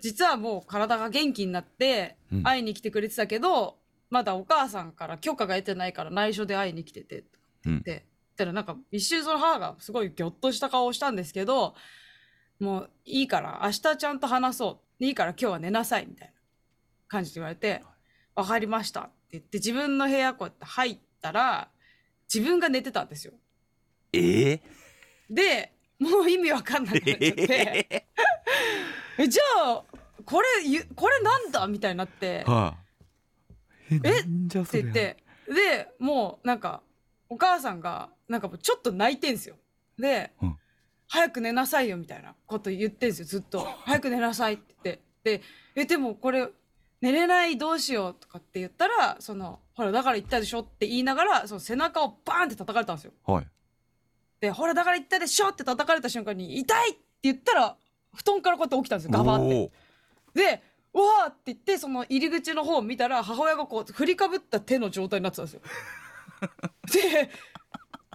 [0.00, 2.42] 実はもう体が元気になってうん。
[2.42, 3.78] 会いに来てくれてたけど、
[4.10, 7.24] まだお母さんから許可が得てないから内緒で会いに来てて
[7.64, 7.78] うん。
[7.78, 8.02] って言っ
[8.36, 11.74] たらなんか一瞬その母がすごいギョッとした顔をしたんですけど
[12.58, 15.04] もういいから明日ちゃんと話そう。
[15.04, 16.34] いいから今日は寝なさいみたいな
[17.08, 17.82] 感じで言われて
[18.36, 21.68] 「分かりました」って言って自分の部屋こうやって入ったら
[22.32, 23.32] 自分が寝てたんですよ。
[24.12, 24.62] ええ
[25.30, 27.28] でもう意味わかんなくなっちゃって
[29.18, 29.42] 「えじゃ
[29.72, 29.84] あ
[30.26, 32.44] これゆこれなんだ?」みたいになって。
[32.44, 32.76] は
[33.90, 33.94] い。
[33.94, 33.98] え？
[33.98, 34.62] なんじゃ。
[34.62, 35.16] って言って。
[35.48, 36.82] でもうなんか
[37.28, 39.56] お母さんがなんかもうちょっと泣いてんすよ。
[39.98, 40.58] で、うん。
[41.08, 43.60] 早く寝なさいよみたいなこと言ってんすよずっと。
[43.84, 45.02] 早く寝なさいって言って。
[45.24, 45.42] で
[45.74, 46.48] えでもこれ
[47.02, 53.12] 寝れないどうしようとかって言ったらそのほらだから言ったでしょって言いながらその背中をバーンって叩かれたんですよ。
[53.26, 53.46] はい。
[54.40, 57.76] でほらだから言ったでしょって叩かれた瞬間に痛いって言ったら
[58.14, 59.10] 布団からこうやって起きたんですよ。
[59.12, 59.70] ガバって。
[60.34, 60.62] で
[60.94, 65.60] うわーって言ってその入り口の方を見たら母親がこう振りかぶった手の状態になってたんですよ。
[66.92, 67.30] で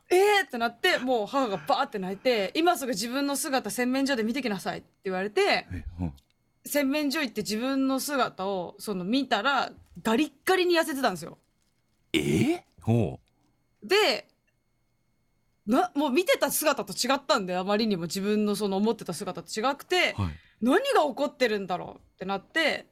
[0.10, 5.67] えーってなってもう母がバーって泣いて今すぐ自分の姿洗面所で見てきなさいって言われて
[6.67, 9.71] 洗面所行って自分の姿をその見たら
[10.03, 11.38] ガリッガリに痩せてたんですよ。
[12.13, 12.51] え？
[12.51, 13.19] えほ
[13.84, 14.27] で
[15.65, 20.32] なもう見てた姿と違ったんであまりにも自分のその思ってた姿と違くてうはい。
[20.62, 22.88] 何が起こってるんだろうってなって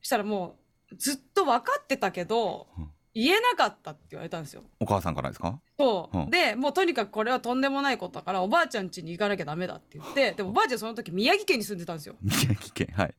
[0.00, 0.58] そしたらも
[0.92, 4.62] うずっと分かってたけど、うん言えなかったって言われたんですよ。
[4.78, 5.60] お母さんからですか？
[5.78, 6.30] そう、うん。
[6.30, 12.14] でもうとにかくこれはとんでもないことだからおばあちゃん家に行かなきゃダメだって言ってでもおばあちゃんその時宮城県に住んでたんですよ。
[12.22, 13.14] 宮城県はい。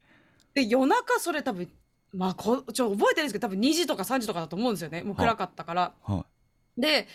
[0.54, 1.70] で夜中それ多分
[2.14, 5.04] まあこちょ覚えてないんですけど多分2時とか3時とかだと思うんですよね。
[5.04, 5.94] もう暗かったから。
[6.04, 6.26] は
[6.78, 7.08] で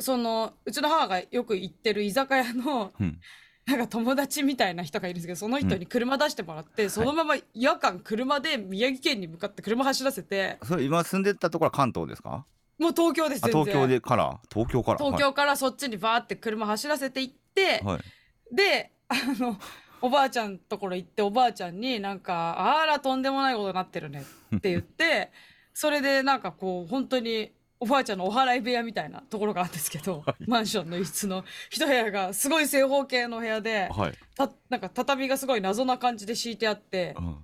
[0.00, 3.20] そのうちの母がよく行ってる居酒屋のいうん
[3.68, 12.46] なんか友達みたいな人がいるんですけどその人に車出してもらって、そのまま夜間車で宮城県に向かって車走らせてそれ今住んでたところは関東ですか？
[12.78, 14.40] もう東京です東京でから？
[14.50, 14.98] 東京から？
[14.98, 18.56] 東京からそっちにバーって車走らせて行って、はい、はい。
[18.56, 19.58] であの
[20.00, 24.24] おばあちゃんところ行っておばあちゃんになんか「あらとんでもないことになってるね」
[24.56, 25.30] って言って
[25.74, 37.36] それでなんかこう本当におばあちゃんのお祓い部屋みたいなところがあるんですけど、マンションの一室の一部屋がすごい正方形の部屋ではい、たなんか畳がすごい謎な感じで敷いてあってうん。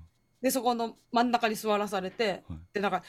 [0.43, 2.59] でそこの真ん中に座らされて、はい。
[2.75, 3.03] でなんか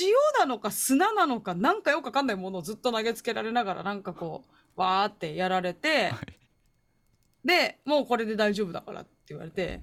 [0.00, 4.44] 塩なのか砂なのかなんかよくわかんないものをずっと投げつけられながらなんかこ
[4.76, 6.38] うわーってやられて、はい。
[7.44, 9.80] でもうこれで大丈夫だからって言われて、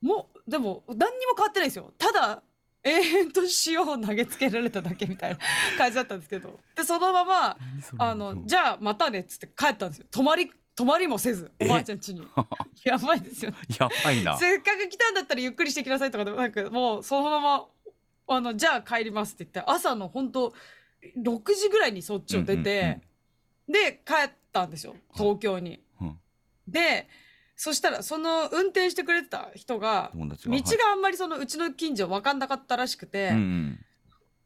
[0.00, 1.92] もうでも何にも変わってないんですよ。
[1.98, 2.42] ただ
[2.82, 5.38] 永遠と塩を投げつけられただけみたいな
[5.76, 6.58] 感じだったんですけど。
[6.74, 7.56] でそのまま
[7.98, 10.06] あのじゃあまたねっつって帰ったんですよ。
[10.10, 12.26] 泊まり泊まりもせずおばあちゃん家に。
[12.84, 13.58] やばいですよね。
[13.78, 14.38] やばいな。
[14.38, 17.66] せっかく来たんだったらゆっくりしてきなさいとかでもなくもうそのまま
[18.28, 20.54] あのじゃあ帰りますって言って朝の本当
[21.18, 23.00] 6時ぐらいにそっちを出て、
[23.68, 24.96] で帰ったんですよ。
[25.14, 25.82] 東京に。
[26.00, 26.20] うん。
[26.66, 27.08] で
[27.62, 33.32] そしたらその運転してくれてた人が友達道ががあんまりそのうちの近所分かんなかったらしくて、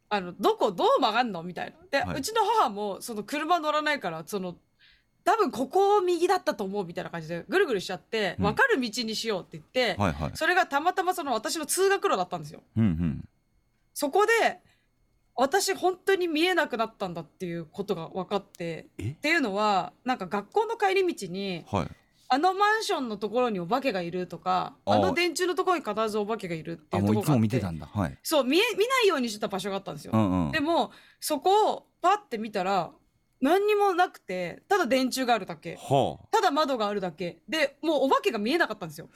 [0.08, 1.76] あのどこどう曲がんのみたいな。
[1.92, 2.18] で、はい。
[2.18, 4.56] うちの母もその車乗らないからその
[5.22, 8.44] 多分ここを右だったと思うみたいな感じでぐるぐるしちゃって、うん。
[8.46, 10.30] 分かる道にしようって言って、はいはい。
[10.34, 12.64] それがたまたまその私の通学路だったんですよ。
[12.76, 13.28] うんうん。
[13.94, 14.58] そこで
[15.36, 19.10] 私本当に見えなくなったんだっていうことが分かってえ？
[19.10, 21.88] っていうのはなんか学校の帰り道にはい
[22.28, 27.86] あのマンションのところにお化けがいるとかああの電柱のところに必ずお化けがいるってあいうところがあもてたんだ。
[27.86, 28.18] はい。
[28.22, 30.12] そう見え見ないようにしてた場所があったんですよ。
[30.14, 30.52] うんうん。
[30.52, 32.90] でもそこをパッて見たら
[33.40, 35.76] 何にもなくてただ電柱があるだけ。
[35.76, 37.38] はただ窓があるだけ。
[37.48, 39.08] でもうお化けが見えなかったんですよ。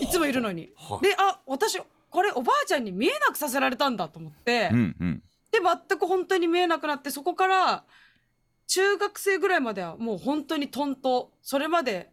[0.00, 0.70] いつもいるのに。
[0.76, 5.22] はであ私これおばあちゃんに見えなくさせられたんだと思って、うんうん。
[5.50, 7.84] で全く本当に見えなくなってそこから
[8.66, 12.11] 中学生ぐらいまではもう本当にトントそれまで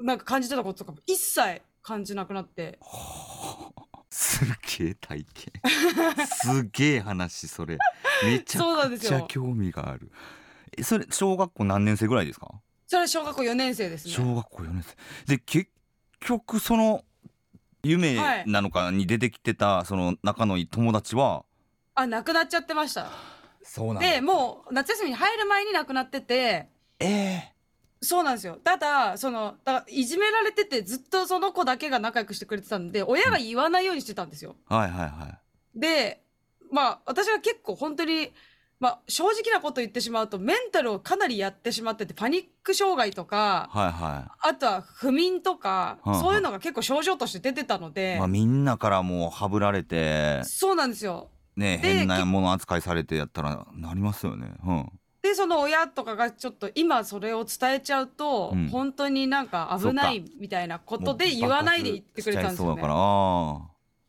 [0.00, 2.78] なんか感じてたこととかも一切感じなくなって。
[4.08, 4.44] す
[4.78, 5.52] げえ体験。
[6.26, 7.78] すげえ話それ。
[8.24, 10.10] めちゃくちゃ興味がある。
[10.76, 12.48] えそれ小学校何年生ぐらいですか？
[12.86, 14.12] それ小学校4年生ですね。
[14.12, 14.96] 小学校4年生。
[15.36, 15.70] で結
[16.20, 17.04] 局その
[17.82, 21.44] 夢なのかに出てきてたその仲のいい友達は？
[21.94, 23.10] あ亡くなっちゃってました。
[23.62, 26.68] そうなんでもう夏休みに入る前に亡くなってて。
[26.98, 27.54] ええ
[28.02, 28.58] そうなんですよ。
[28.64, 34.56] ただそのだいじめられててずっとその子だけが仲良くしてくれてたんで親が言わないようにしてたんですよ。
[34.68, 35.38] はいはいは
[35.74, 35.78] い。
[35.78, 36.22] で
[36.72, 38.32] まあ私は結構本当に、
[38.78, 51.28] まあ、正直なこと言ってしまうとメンタルをかなりやってしまっててパニック障害とかはいはあとは不眠とか、はあはあそういうのが結構症状として出てたのい、で、まあ、みんなからもうはぶられてそうなんですよ。
[51.56, 54.52] ねで変なもの扱いされてやったらなりますよね。
[54.64, 54.99] うん
[55.30, 58.68] でその親とかがちょっと今それを伝えちゃうと、うん。
[58.68, 62.82] 本当になんか危ないみたいなことで言わないで言ってくれたんですよね。
[62.82, 62.88] だ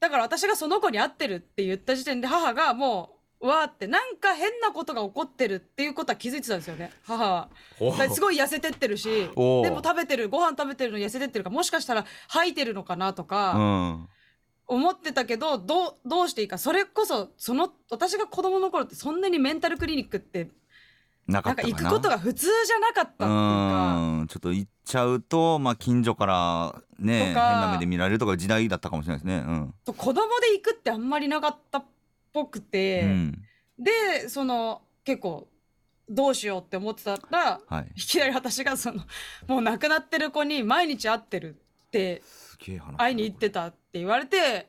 [0.10, 0.24] から。
[0.24, 6.92] 私がその子に会ってるって言った時点で母がもううわーってなんか変なことが起こってるっていうことは気づいてたんですよね。
[7.04, 7.50] 母は。
[8.10, 14.10] すごい痩せてってるしでも食べてるご飯食べてるの痩せてってるからもしかしたら吐いてるのかなとうかん。
[14.68, 16.58] 思ってたけどどうどうしていいか。
[16.58, 20.50] それこそその私が子供の頃ってそんなにメンタルクリニックって
[21.28, 21.90] なんかなかったかな。
[21.90, 23.96] 行くことが普通じゃなかったっていうか。
[23.98, 24.28] うん。
[24.28, 27.62] ちょっと行っちゃうと、まあ、近所からね変とか。
[27.62, 29.38] な目で見られるとか時代だったかもしれないですね。
[29.38, 29.74] うん。
[29.86, 31.86] と子供で行くってあんまりなかったっ
[32.34, 33.44] ぽくて、うん。
[33.80, 35.48] でその結構
[36.10, 39.02] どうしようって思ってたらはい、いきなり私がその
[39.48, 41.56] もう亡くなってる子に毎日会ってる
[41.88, 44.68] ってすげえ話会いに行ってたって言われて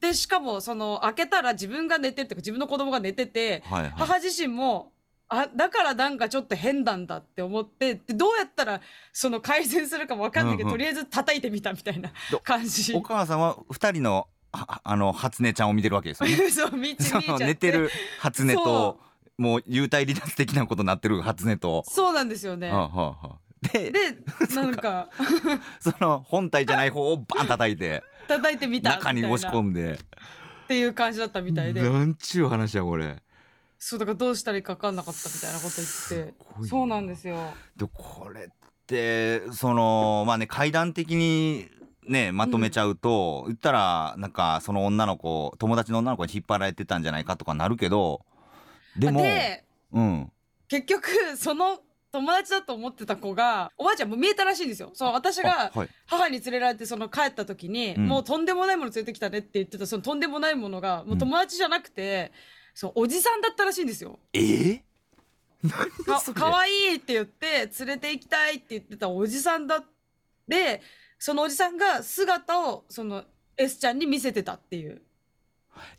[0.00, 3.92] でしかもその開けたら自分が寝てるっていうか自分の子供が寝ててはいはい。
[3.96, 4.92] 母自身も
[5.30, 8.80] あだからなんかちょっと変なんだって思ってでどうやったら
[9.12, 12.94] その改善するかも分かんないけど、うんうんとりあえず叩いてみたみたいなど感じ。
[12.94, 16.36] お母さんは二人のはあの初音ちゃんを見てるわけですよね。
[16.50, 19.00] そう、道見えちそゃっての寝てる初音とそ
[19.42, 21.84] もう幽体離脱的なことになってる初音と。
[21.86, 22.70] そうなんですよね。
[22.70, 24.16] はあはあはあでで、
[24.54, 25.08] なんか、
[25.80, 33.20] その本体じゃない方をバン叩いて叩いてみた中に押し込みんでっていう感じだったみたいで、なんちゅう話やこれ。
[33.78, 36.34] そうだからどうしたらいいか分かんなかったみたいなこと言って
[36.68, 37.36] そうなんですよ。
[37.76, 38.48] でこれっ
[38.86, 41.68] てそのまあね階段的に
[42.06, 48.22] ねまとめちゃうと、言ったらなんかその女の子友達の女の子に引っ張られてたんじゃないかとかなるけど
[48.98, 50.32] でもで、うん。
[50.68, 51.78] 結局、その
[52.10, 54.90] 友達だと思ってた子が、おばあちゃんも見えたらしいんですよ。
[54.94, 55.72] そう、私が
[56.06, 58.06] 母に連れられてその帰った時に、うん。
[58.08, 62.32] もうとんでもないもの連れてきたねって言ってたそのとんでもないものがもう友達じゃなくて、
[62.78, 64.20] そうおじさんだったらしいんですよ。
[64.32, 64.82] えー、
[66.06, 69.82] かかわいいって言って連れて行きたいって言ってたおじさんだ
[70.46, 70.80] で
[71.18, 73.24] そのおじさんが姿をその
[73.56, 75.02] S ちゃんに見せてたっていう。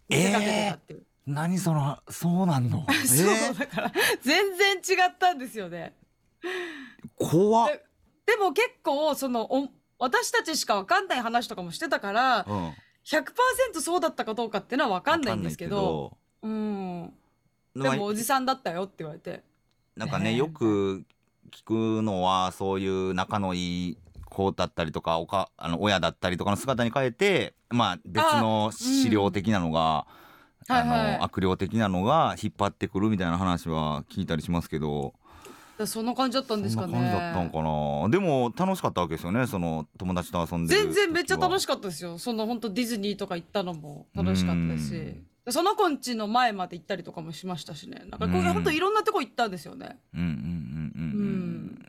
[0.08, 2.88] 見せかけてたっていう、何そのそうなんの？
[3.06, 5.94] そうだから全然違ったんですよね。
[6.42, 7.82] えー、怖っ、
[8.26, 17.14] でも結構そのお私たちしか分かんない話とかもしてたからうん、100%そうだったかどうかっていうのは分かんないんですけどうん。
[17.76, 19.44] でもおじさんだったよって言われて。
[19.96, 20.38] なんかねねえ。
[20.38, 21.04] よく
[21.52, 21.64] 聞
[22.00, 30.06] くのはそういう仲のいい子だったりとかおかあの親だったりとかの姿に変えてまあ別の資料的なのが
[30.68, 31.18] あ,、はいはい。
[31.18, 35.14] の悪霊的なのが引っ張ってくるみたいな話は聞いたりしますけど。
[35.86, 36.92] そんな感じだったんですそかね。
[36.92, 38.10] んな感じだったんかな。
[38.10, 42.18] でも楽しかったわけですよねその友達と遊んでる全然めっちゃ楽しかったですよ。
[42.20, 48.04] その本当ディズニーとか行ったのも楽しかったしうんその子んちの前まで行ったりとかもしましたしね。
[48.10, 50.00] なんかこう本当いろんなとこ行ったんですよね。
[50.14, 51.82] うんうんうんうん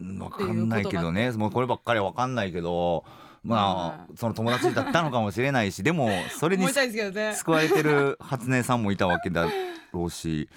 [0.00, 0.18] うん。
[0.18, 1.30] 分かんないけどね。
[1.32, 3.04] もうこればっかりは分かんないけど
[3.44, 7.34] まあその友達だったのかもしれないしでも それにね。
[7.34, 9.48] 救われてる初音さんもいたわけだ
[9.92, 10.48] ろうし。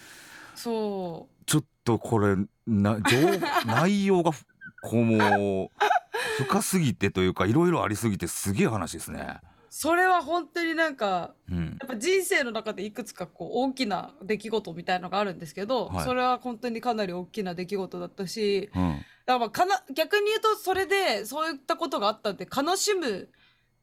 [0.56, 1.44] そう。
[1.46, 2.36] ちょっとこれ
[2.68, 3.18] な情
[3.66, 4.32] 内容が
[4.82, 9.40] こうもう深すぎてというかいろいろありすぎてすげえ話ですね。
[9.70, 11.78] それは本当になんかうん。
[11.80, 16.06] やっぱ人生の中でいくつかこう大きな出来事みたいのがあるんですけど、はい。
[16.06, 18.92] それは本当にかなり大きな出来事だったしうん。
[18.94, 23.30] だからまあかな逆に言うとそれでそういったことがあったんで悲しむ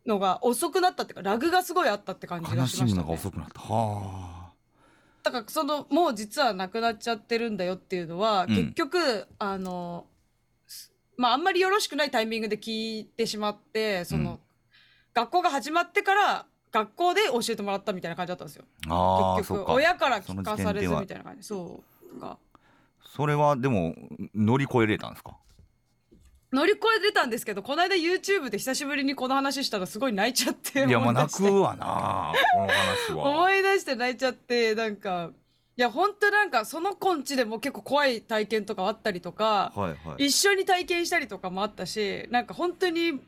[0.07, 3.61] のが遅くなったっていうかラグがすごいあったって感じが悲しました、ね、が遅くなった。
[3.61, 4.53] は
[5.23, 8.57] だからそのもう実はなくなっちゃってるんだよっていうのは、うん。
[8.57, 10.07] 結局あの
[10.67, 14.39] すまああんまりよろしくないタイミングで聞いてしまってその、うん
[15.17, 18.65] 学校が始まってから学校で教えてもらったみたいな感じだったんですよ。
[19.39, 21.83] 結局親から聞かされずみたいな感じそ
[22.19, 22.37] うが
[23.15, 23.95] それはでも
[24.35, 25.39] 乗り越えれたんですか？
[26.53, 33.31] 乗り越えてたんですけどこの間 YouTube で久しぶりにこの話したらすごい泣いちゃっていやまあ泣くわなこの話は。
[33.31, 35.31] 思い出して泣いちゃってなんか
[35.79, 40.27] いや本当なんかその子んちでも結構怖い体験とかあったりとか、はいはい。
[40.27, 43.19] 一緒に体験したりとかもあったしなんか本当に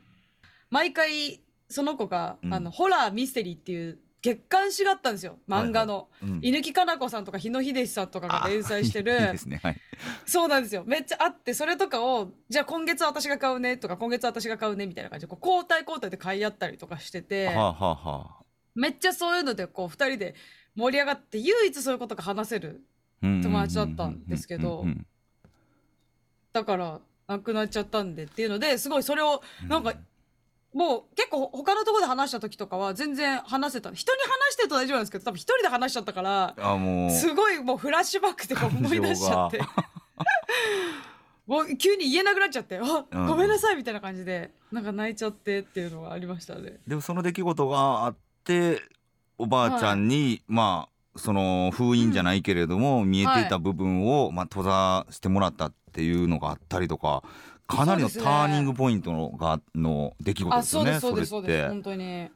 [0.69, 2.53] 毎回その子が、うん。
[2.53, 5.37] あのホラーミステリーっていう月刊誌があったんですよ。
[5.47, 6.09] 漫画の。
[6.21, 6.39] うん。
[6.41, 9.13] 猪木かな子さんとか日野秀さんとかが連載してる。
[9.45, 9.59] ね。
[9.63, 9.77] はい。
[10.25, 10.83] そうなんですよ。
[10.85, 18.43] めっちゃあってそれとかをじゃあ今月私が買うねとか今月私が買うねみたいな感じでこう交代交代で買い合ったりとかしてて、はあはあはあ。
[18.75, 20.35] めっちゃそういうのでこう2人で
[20.75, 22.83] 盛り上がって唯一そういうことが話せる
[23.21, 24.85] 友友達だったんですけど
[26.53, 29.93] だからなくなっちゃったんでっていうのですごいそれをなんか
[30.73, 33.91] もう結構他のところで話した時とかは全然話せた。
[33.91, 37.11] 人に話してると大丈夫なんですけど多分一人で話しちゃったからあもう。
[37.11, 39.61] すごいもうフラッシュバックでこう思い出しちゃって。
[41.47, 43.27] もう急に言えなくなっちゃって「あうん。
[43.27, 46.79] ごめんなさい」みたいな感じでなんか泣いちゃってっていうのがありましたね。
[46.85, 48.83] でもその出来事があって
[49.39, 57.23] おばあちゃんに、まあその封印じゃないけれども、見えていた部分を、まあ、閉ざしてもらったっていうのがあったりとか
[57.69, 62.29] かなりのターニングポイントのがの出来事あですよねそうですそうです本当に。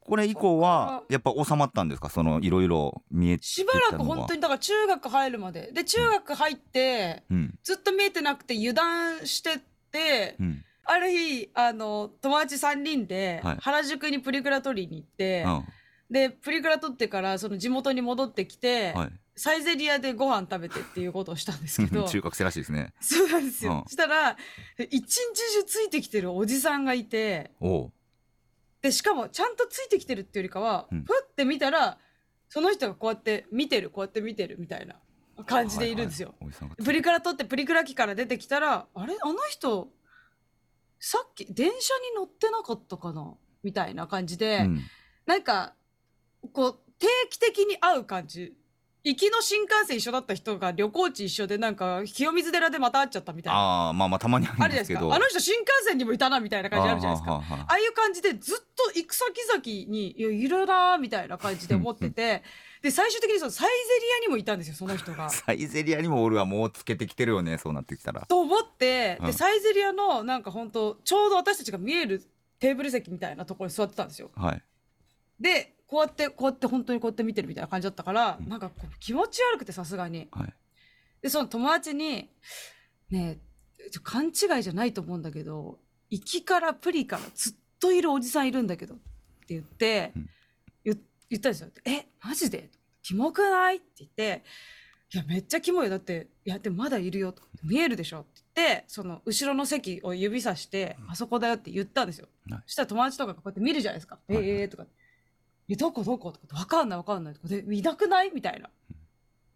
[0.00, 2.08] これ以降はやっぱ収まったんですか？
[2.08, 5.70] そのいろいろ見えてしばらく本当に、にだから中学入るまで。
[5.72, 7.58] で中学入ってうん。
[7.62, 9.58] ずっと見えてなくて油断してっ
[9.92, 10.64] てうん。
[10.84, 13.56] ある日あの友達3人ではい。
[13.60, 15.64] 原宿にプリクラ取りに行って、うん。
[16.10, 22.04] でプリクラ取ってからその地元に戻ってきて、はい、サイゼリアでご飯食べてっていうことをしたんですけど。
[22.10, 22.92] 中学生らしいですね。
[23.00, 23.82] そうなんですよ、うん。
[23.84, 24.36] そしたら
[24.90, 27.52] 一日中ついてきてるおじさんがいて。
[28.82, 31.04] でしかもちゃんとついてきてるっていうよりかは、うん。
[31.04, 31.98] ふって見たら
[32.48, 35.00] その人がこうやって見てるこうやって見てるみたいな
[35.44, 36.34] 感じでいるんですよ。
[36.40, 36.84] はいはい。
[36.84, 39.16] プリクラ撮ってプリクラ機から出てきたらあれ？
[39.20, 39.92] あの人
[40.98, 43.36] さっき電車に乗ってなかったかな？
[43.62, 44.80] みたいな感じで、うん。
[45.26, 45.74] なんか
[46.52, 48.57] こう定期的に会う感じ
[49.08, 53.58] 行きの新幹線一緒だった人が旅行地一緒でなんか清水寺でまた会っちゃったみたいな。
[53.58, 55.00] ああまあまあたまにああるじゃないですか。
[55.00, 57.32] るんですけどあの人新幹線にもいたなみたいな感じあるじゃないですか。
[57.36, 57.70] あーはーはーはー。
[57.70, 62.42] ああいう感じでずっと行く先々にいやいるなーみたいな感じで思ってて。
[62.82, 65.30] で最終的にそのサイゼリアにもいたんですよその人が。
[65.30, 68.24] サイゼリアにも俺はもうつけてきてるよねそうなってきたら。
[68.26, 69.26] と思って、うん。
[69.26, 72.22] でサイゼリアのなんか本当ちょうど私たちが見える
[72.60, 74.30] テーブル席みたいなところに座ってたんですよ。
[74.36, 74.62] はい。
[75.40, 78.48] でこうやってこうやって本当にこうやって見てるみたいな感じだったから、うん。
[78.48, 80.28] なんかこう気持ち悪くてさすがに。
[80.30, 80.54] はい。
[81.22, 82.30] でその友達に
[83.10, 83.40] 「ね
[83.80, 88.98] えちょ勘違いじゃないと思うんだけど行きからプリからずっといるおじさんいるんだけど」っ
[89.46, 90.30] て言って、うん。
[90.84, 91.70] 言言ったんですよ。
[91.84, 92.70] えマジで？
[93.02, 94.44] キモくない?」って言って
[95.14, 95.90] 「いやめっちゃキモいよ。
[95.90, 102.28] だっていやでもまだいるよ」と見えるでしょ」って言ってその後ろの席を指さして「あそこだよ」って言ったんですよ。
[102.50, 102.62] はい。
[102.66, 104.48] そしたら友達とかがこうやって見るじゃないですか「はいはい。
[104.50, 104.86] ええとか
[105.68, 108.70] 「えどこどこ?」とか「わかんないわかんない」とかで「いなくない?」みたいな。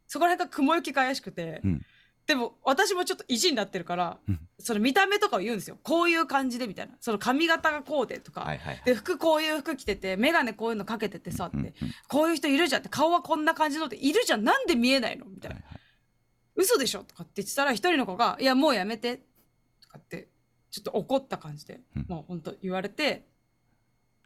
[0.07, 1.83] そこら辺が雲行きが怪しくて、うん。
[2.27, 4.49] でも私もちょっと意地になってるから、うん。
[4.59, 5.79] その見た目とかを言うんですよ。
[5.83, 6.95] こういう感じでみたいな。
[7.01, 11.75] その髪型がこうでとか、はいはいで服こういう服着てて眼鏡こういうのかけててさって、うんうん
[12.09, 12.91] こういう人いるじゃんって。
[12.91, 14.45] 顔はこんな感じのっているじゃん。
[14.45, 15.25] なんで見えないの？
[15.25, 15.81] みたいな、はいはい。
[16.57, 17.05] 嘘でしょ？
[17.05, 19.25] とかって言ってたら一人の子が「いやもうやめて」
[19.81, 20.29] とかって
[20.71, 22.07] ちょっと怒った感じで、うん。
[22.07, 23.27] もう本当言われて「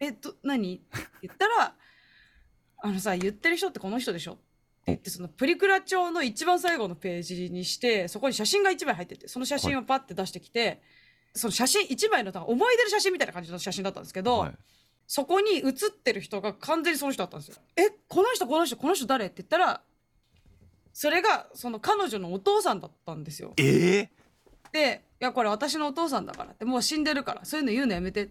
[0.01, 0.87] えっと何?」って
[1.23, 1.75] 言ったら
[2.79, 4.43] 「あのさ言ってる人ってこの人でしょ」って
[4.87, 10.81] 言ってそのプリクラ帳の一番最後のページにしてそこに写真が1枚入っててその写真をパッて出してきて、
[11.35, 14.55] その写真1枚の思い出の写真みたいな感じの写真だったんですけど、はい
[15.07, 17.57] そこに写ってる人が完全にその人だったんですよ。
[17.77, 19.27] えこの人この人この人誰？
[19.27, 19.83] って言ったら
[20.93, 23.55] それがその彼女のお父さんだったんですよ。
[23.57, 24.11] ええ
[24.73, 28.31] で「いやこれ私のお父さんだから」ってもう死んでるからそういうの言うのやめて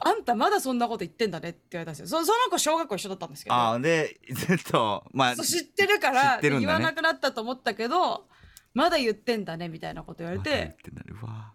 [0.00, 2.06] あんたまだそんなこと言ってんだねって言われたんですよ。
[2.06, 3.56] そその子小学校一緒だったんですけど。
[3.56, 6.66] ああでずっとまあそう知ってるか知らってるんだね。
[6.66, 8.26] 言わなくなったと思ったけど
[8.74, 10.50] まだ言ってんだねみたいなこと言われて。
[10.50, 10.90] って
[11.22, 11.52] わ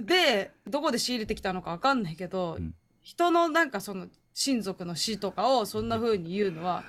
[0.00, 2.74] でどこで仕入れてきたのか分かんないけど、うん。
[3.02, 6.84] 人のなんかその親族の死とかをそんな風に言うのは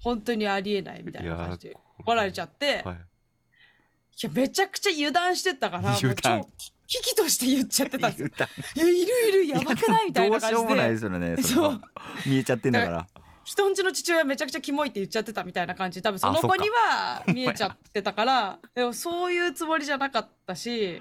[0.00, 2.96] 本当にありえないみたいな感じで怒られちゃって、はい。
[2.96, 6.48] いやめちゃくちゃ油断してたからもう油断超
[6.90, 8.28] 危機として言っちゃってたんですよ。
[8.36, 8.80] 言った。
[8.80, 10.06] いやいるいるやばくない？
[10.06, 11.80] みたいどな感じうしようもないでですよねそう。
[12.26, 13.06] 見えちゃってんだから。
[13.44, 16.00] 人んちの父親めちゃくちゃキモいって言っちゃってたみたいな感じ。
[16.00, 21.00] で多分その子には見えちゃってたからでもそういうつもりじゃなかったし。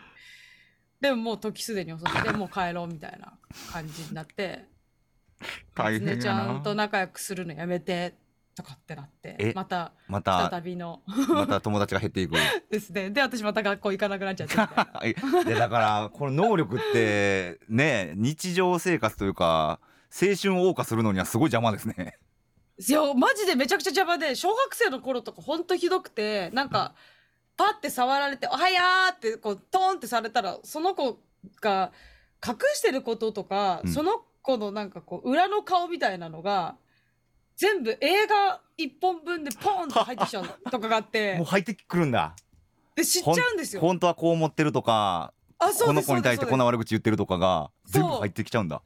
[1.01, 3.31] でももう時すでに遅くてもう帰ろうみたいな
[3.71, 4.65] 感じになって。
[5.73, 8.15] 大変ちゃんと仲良くするのやめて
[8.55, 11.01] とかってなってえまたまた再びの。
[11.29, 12.35] また友達が減っていく。
[12.69, 13.09] ですね。
[13.09, 14.55] で私また学校行かなくなっちゃって。
[15.55, 19.79] だからこの能力ってね日常生活というか
[20.11, 22.17] 青春を謳歌するのにはすごい邪魔ですね。
[22.77, 26.95] いやマジでめちゃくちゃ邪魔で小学生の頃とかほんとひどくてなんか
[27.57, 31.19] パッて触られて「おはやー」ってこうトーンってされたらその子
[31.61, 31.91] が
[32.45, 33.91] 隠してることとか、うん。
[33.91, 36.77] その子のなんかこう裏の顔みたいなのが
[37.59, 42.33] 全部映画一本分でポーンと入ってきちゃうのとかがあっ もうて入ってくるんだ。
[42.95, 43.81] で知っちゃうんですよ。
[43.81, 48.81] 本当はこう思ってるとかあそうこの子に対してこんな悪口言ってるとかが全部入ってきちゃうんだ。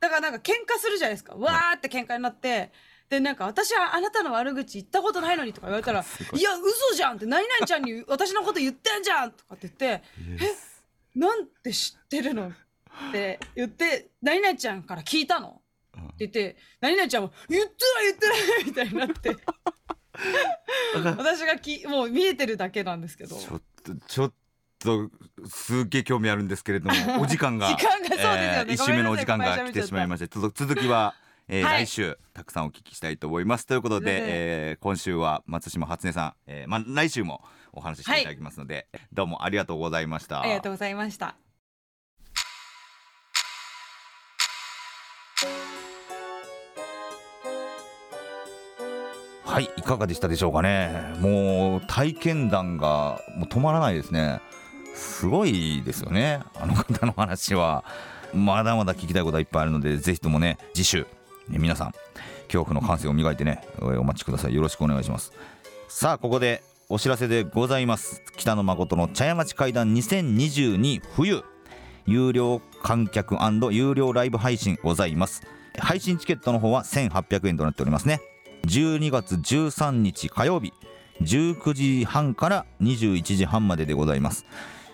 [0.00, 1.34] だからなんか喧嘩するじゃないですか。
[1.34, 2.70] わーって喧嘩になって。
[3.08, 6.38] で、なんか私はあなたの悪口言ったことないのにとか言われたら、い。
[6.38, 10.04] いや、嘘じゃんって、何々ちゃんに 私のこと言ってんじゃんとかって言って、
[11.14, 12.52] なんで知ってるのっ
[13.12, 15.48] て言って、何々ちゃんから聞いたの。
[15.48, 15.69] うん
[16.06, 19.36] って言って、何々ちゃんも、言ってない言ってないみたいになって、
[21.16, 23.36] 私がきもう見えてるだけなんですけど。
[23.36, 24.32] ちょっとちょっ
[24.78, 25.10] と
[25.46, 28.74] すっげえ興味あるんですけれども お時間が時間がそうですよね。
[28.74, 31.14] 一週目のお時間が来てしまいまして続続きは、
[31.48, 31.86] えーはい。
[31.86, 33.66] 来週たくさんお聞きしたいと思います。
[33.66, 40.42] ということで、ねえー今週は松島初音さん、えーまあ、来週もお話ししていただきますので、どうもありがとうございました。
[40.42, 41.36] ありがとうございました。
[49.50, 51.12] はいいかがでしたでしょうかね。
[51.18, 54.40] もう体験談がもう止まらないですね。
[54.94, 57.82] すごいですよねあの方の話は。
[58.32, 61.04] まだまだ聞きたいことはいっぱいあるのでぜひともね次週
[61.48, 61.92] ね皆さん
[62.44, 64.54] 恐怖の感性を磨いてねお待ちください。
[64.54, 65.32] よろしくお願いします。
[65.88, 68.22] さあここでお知らせでございます。
[68.36, 71.42] 北野誠の茶屋町会談2022冬。
[72.06, 73.36] 有料観客
[73.72, 75.42] 有料ライブ配信ございます。
[75.76, 78.20] 配信チケットの方は1800円となっておりますね。
[78.66, 80.72] 12月13日火曜日
[81.22, 84.46] 19時半から21時半まででございます。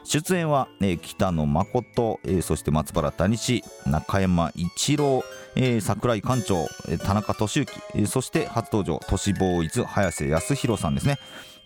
[0.05, 5.25] 出演は、えー北野誠、えーそして松原谷氏中山一郎、
[5.57, 6.67] えー桜井館長、
[7.05, 11.19] 田中俊之、えそして初登場都市ボーイズ早瀬康弘さんですね。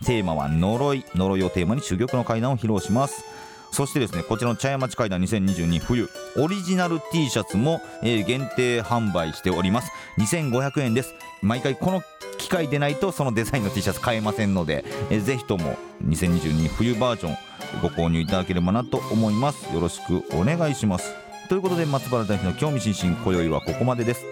[0.07, 1.05] テーマは呪い。
[1.15, 3.25] 呪いをテーマに珠玉の階段を披露します。
[3.73, 9.93] そしてですねこちらの茶屋町階段2022冬オリジナル T シャツも、え限定販売しております。
[10.19, 11.15] 2500円です。
[11.43, 12.03] 毎回この
[12.39, 15.77] 機会でないとそのデザインの T シャツ買えませんので、えーぜひとも
[16.07, 17.37] 2022冬バージョン
[17.83, 19.73] ご購入いただければなと思います。
[19.73, 21.15] よろしくお願いします。
[21.49, 24.25] ということで松原大輝の興味津々今宵はここまでです。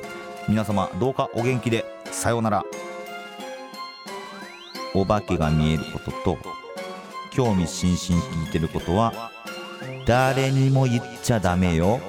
[0.48, 2.64] 皆様どうかお元気でさようなら。
[4.94, 6.38] お化けが見えることと
[7.30, 9.30] 興味津々聞いてることは
[10.06, 12.00] 誰にも言っちゃダメよ。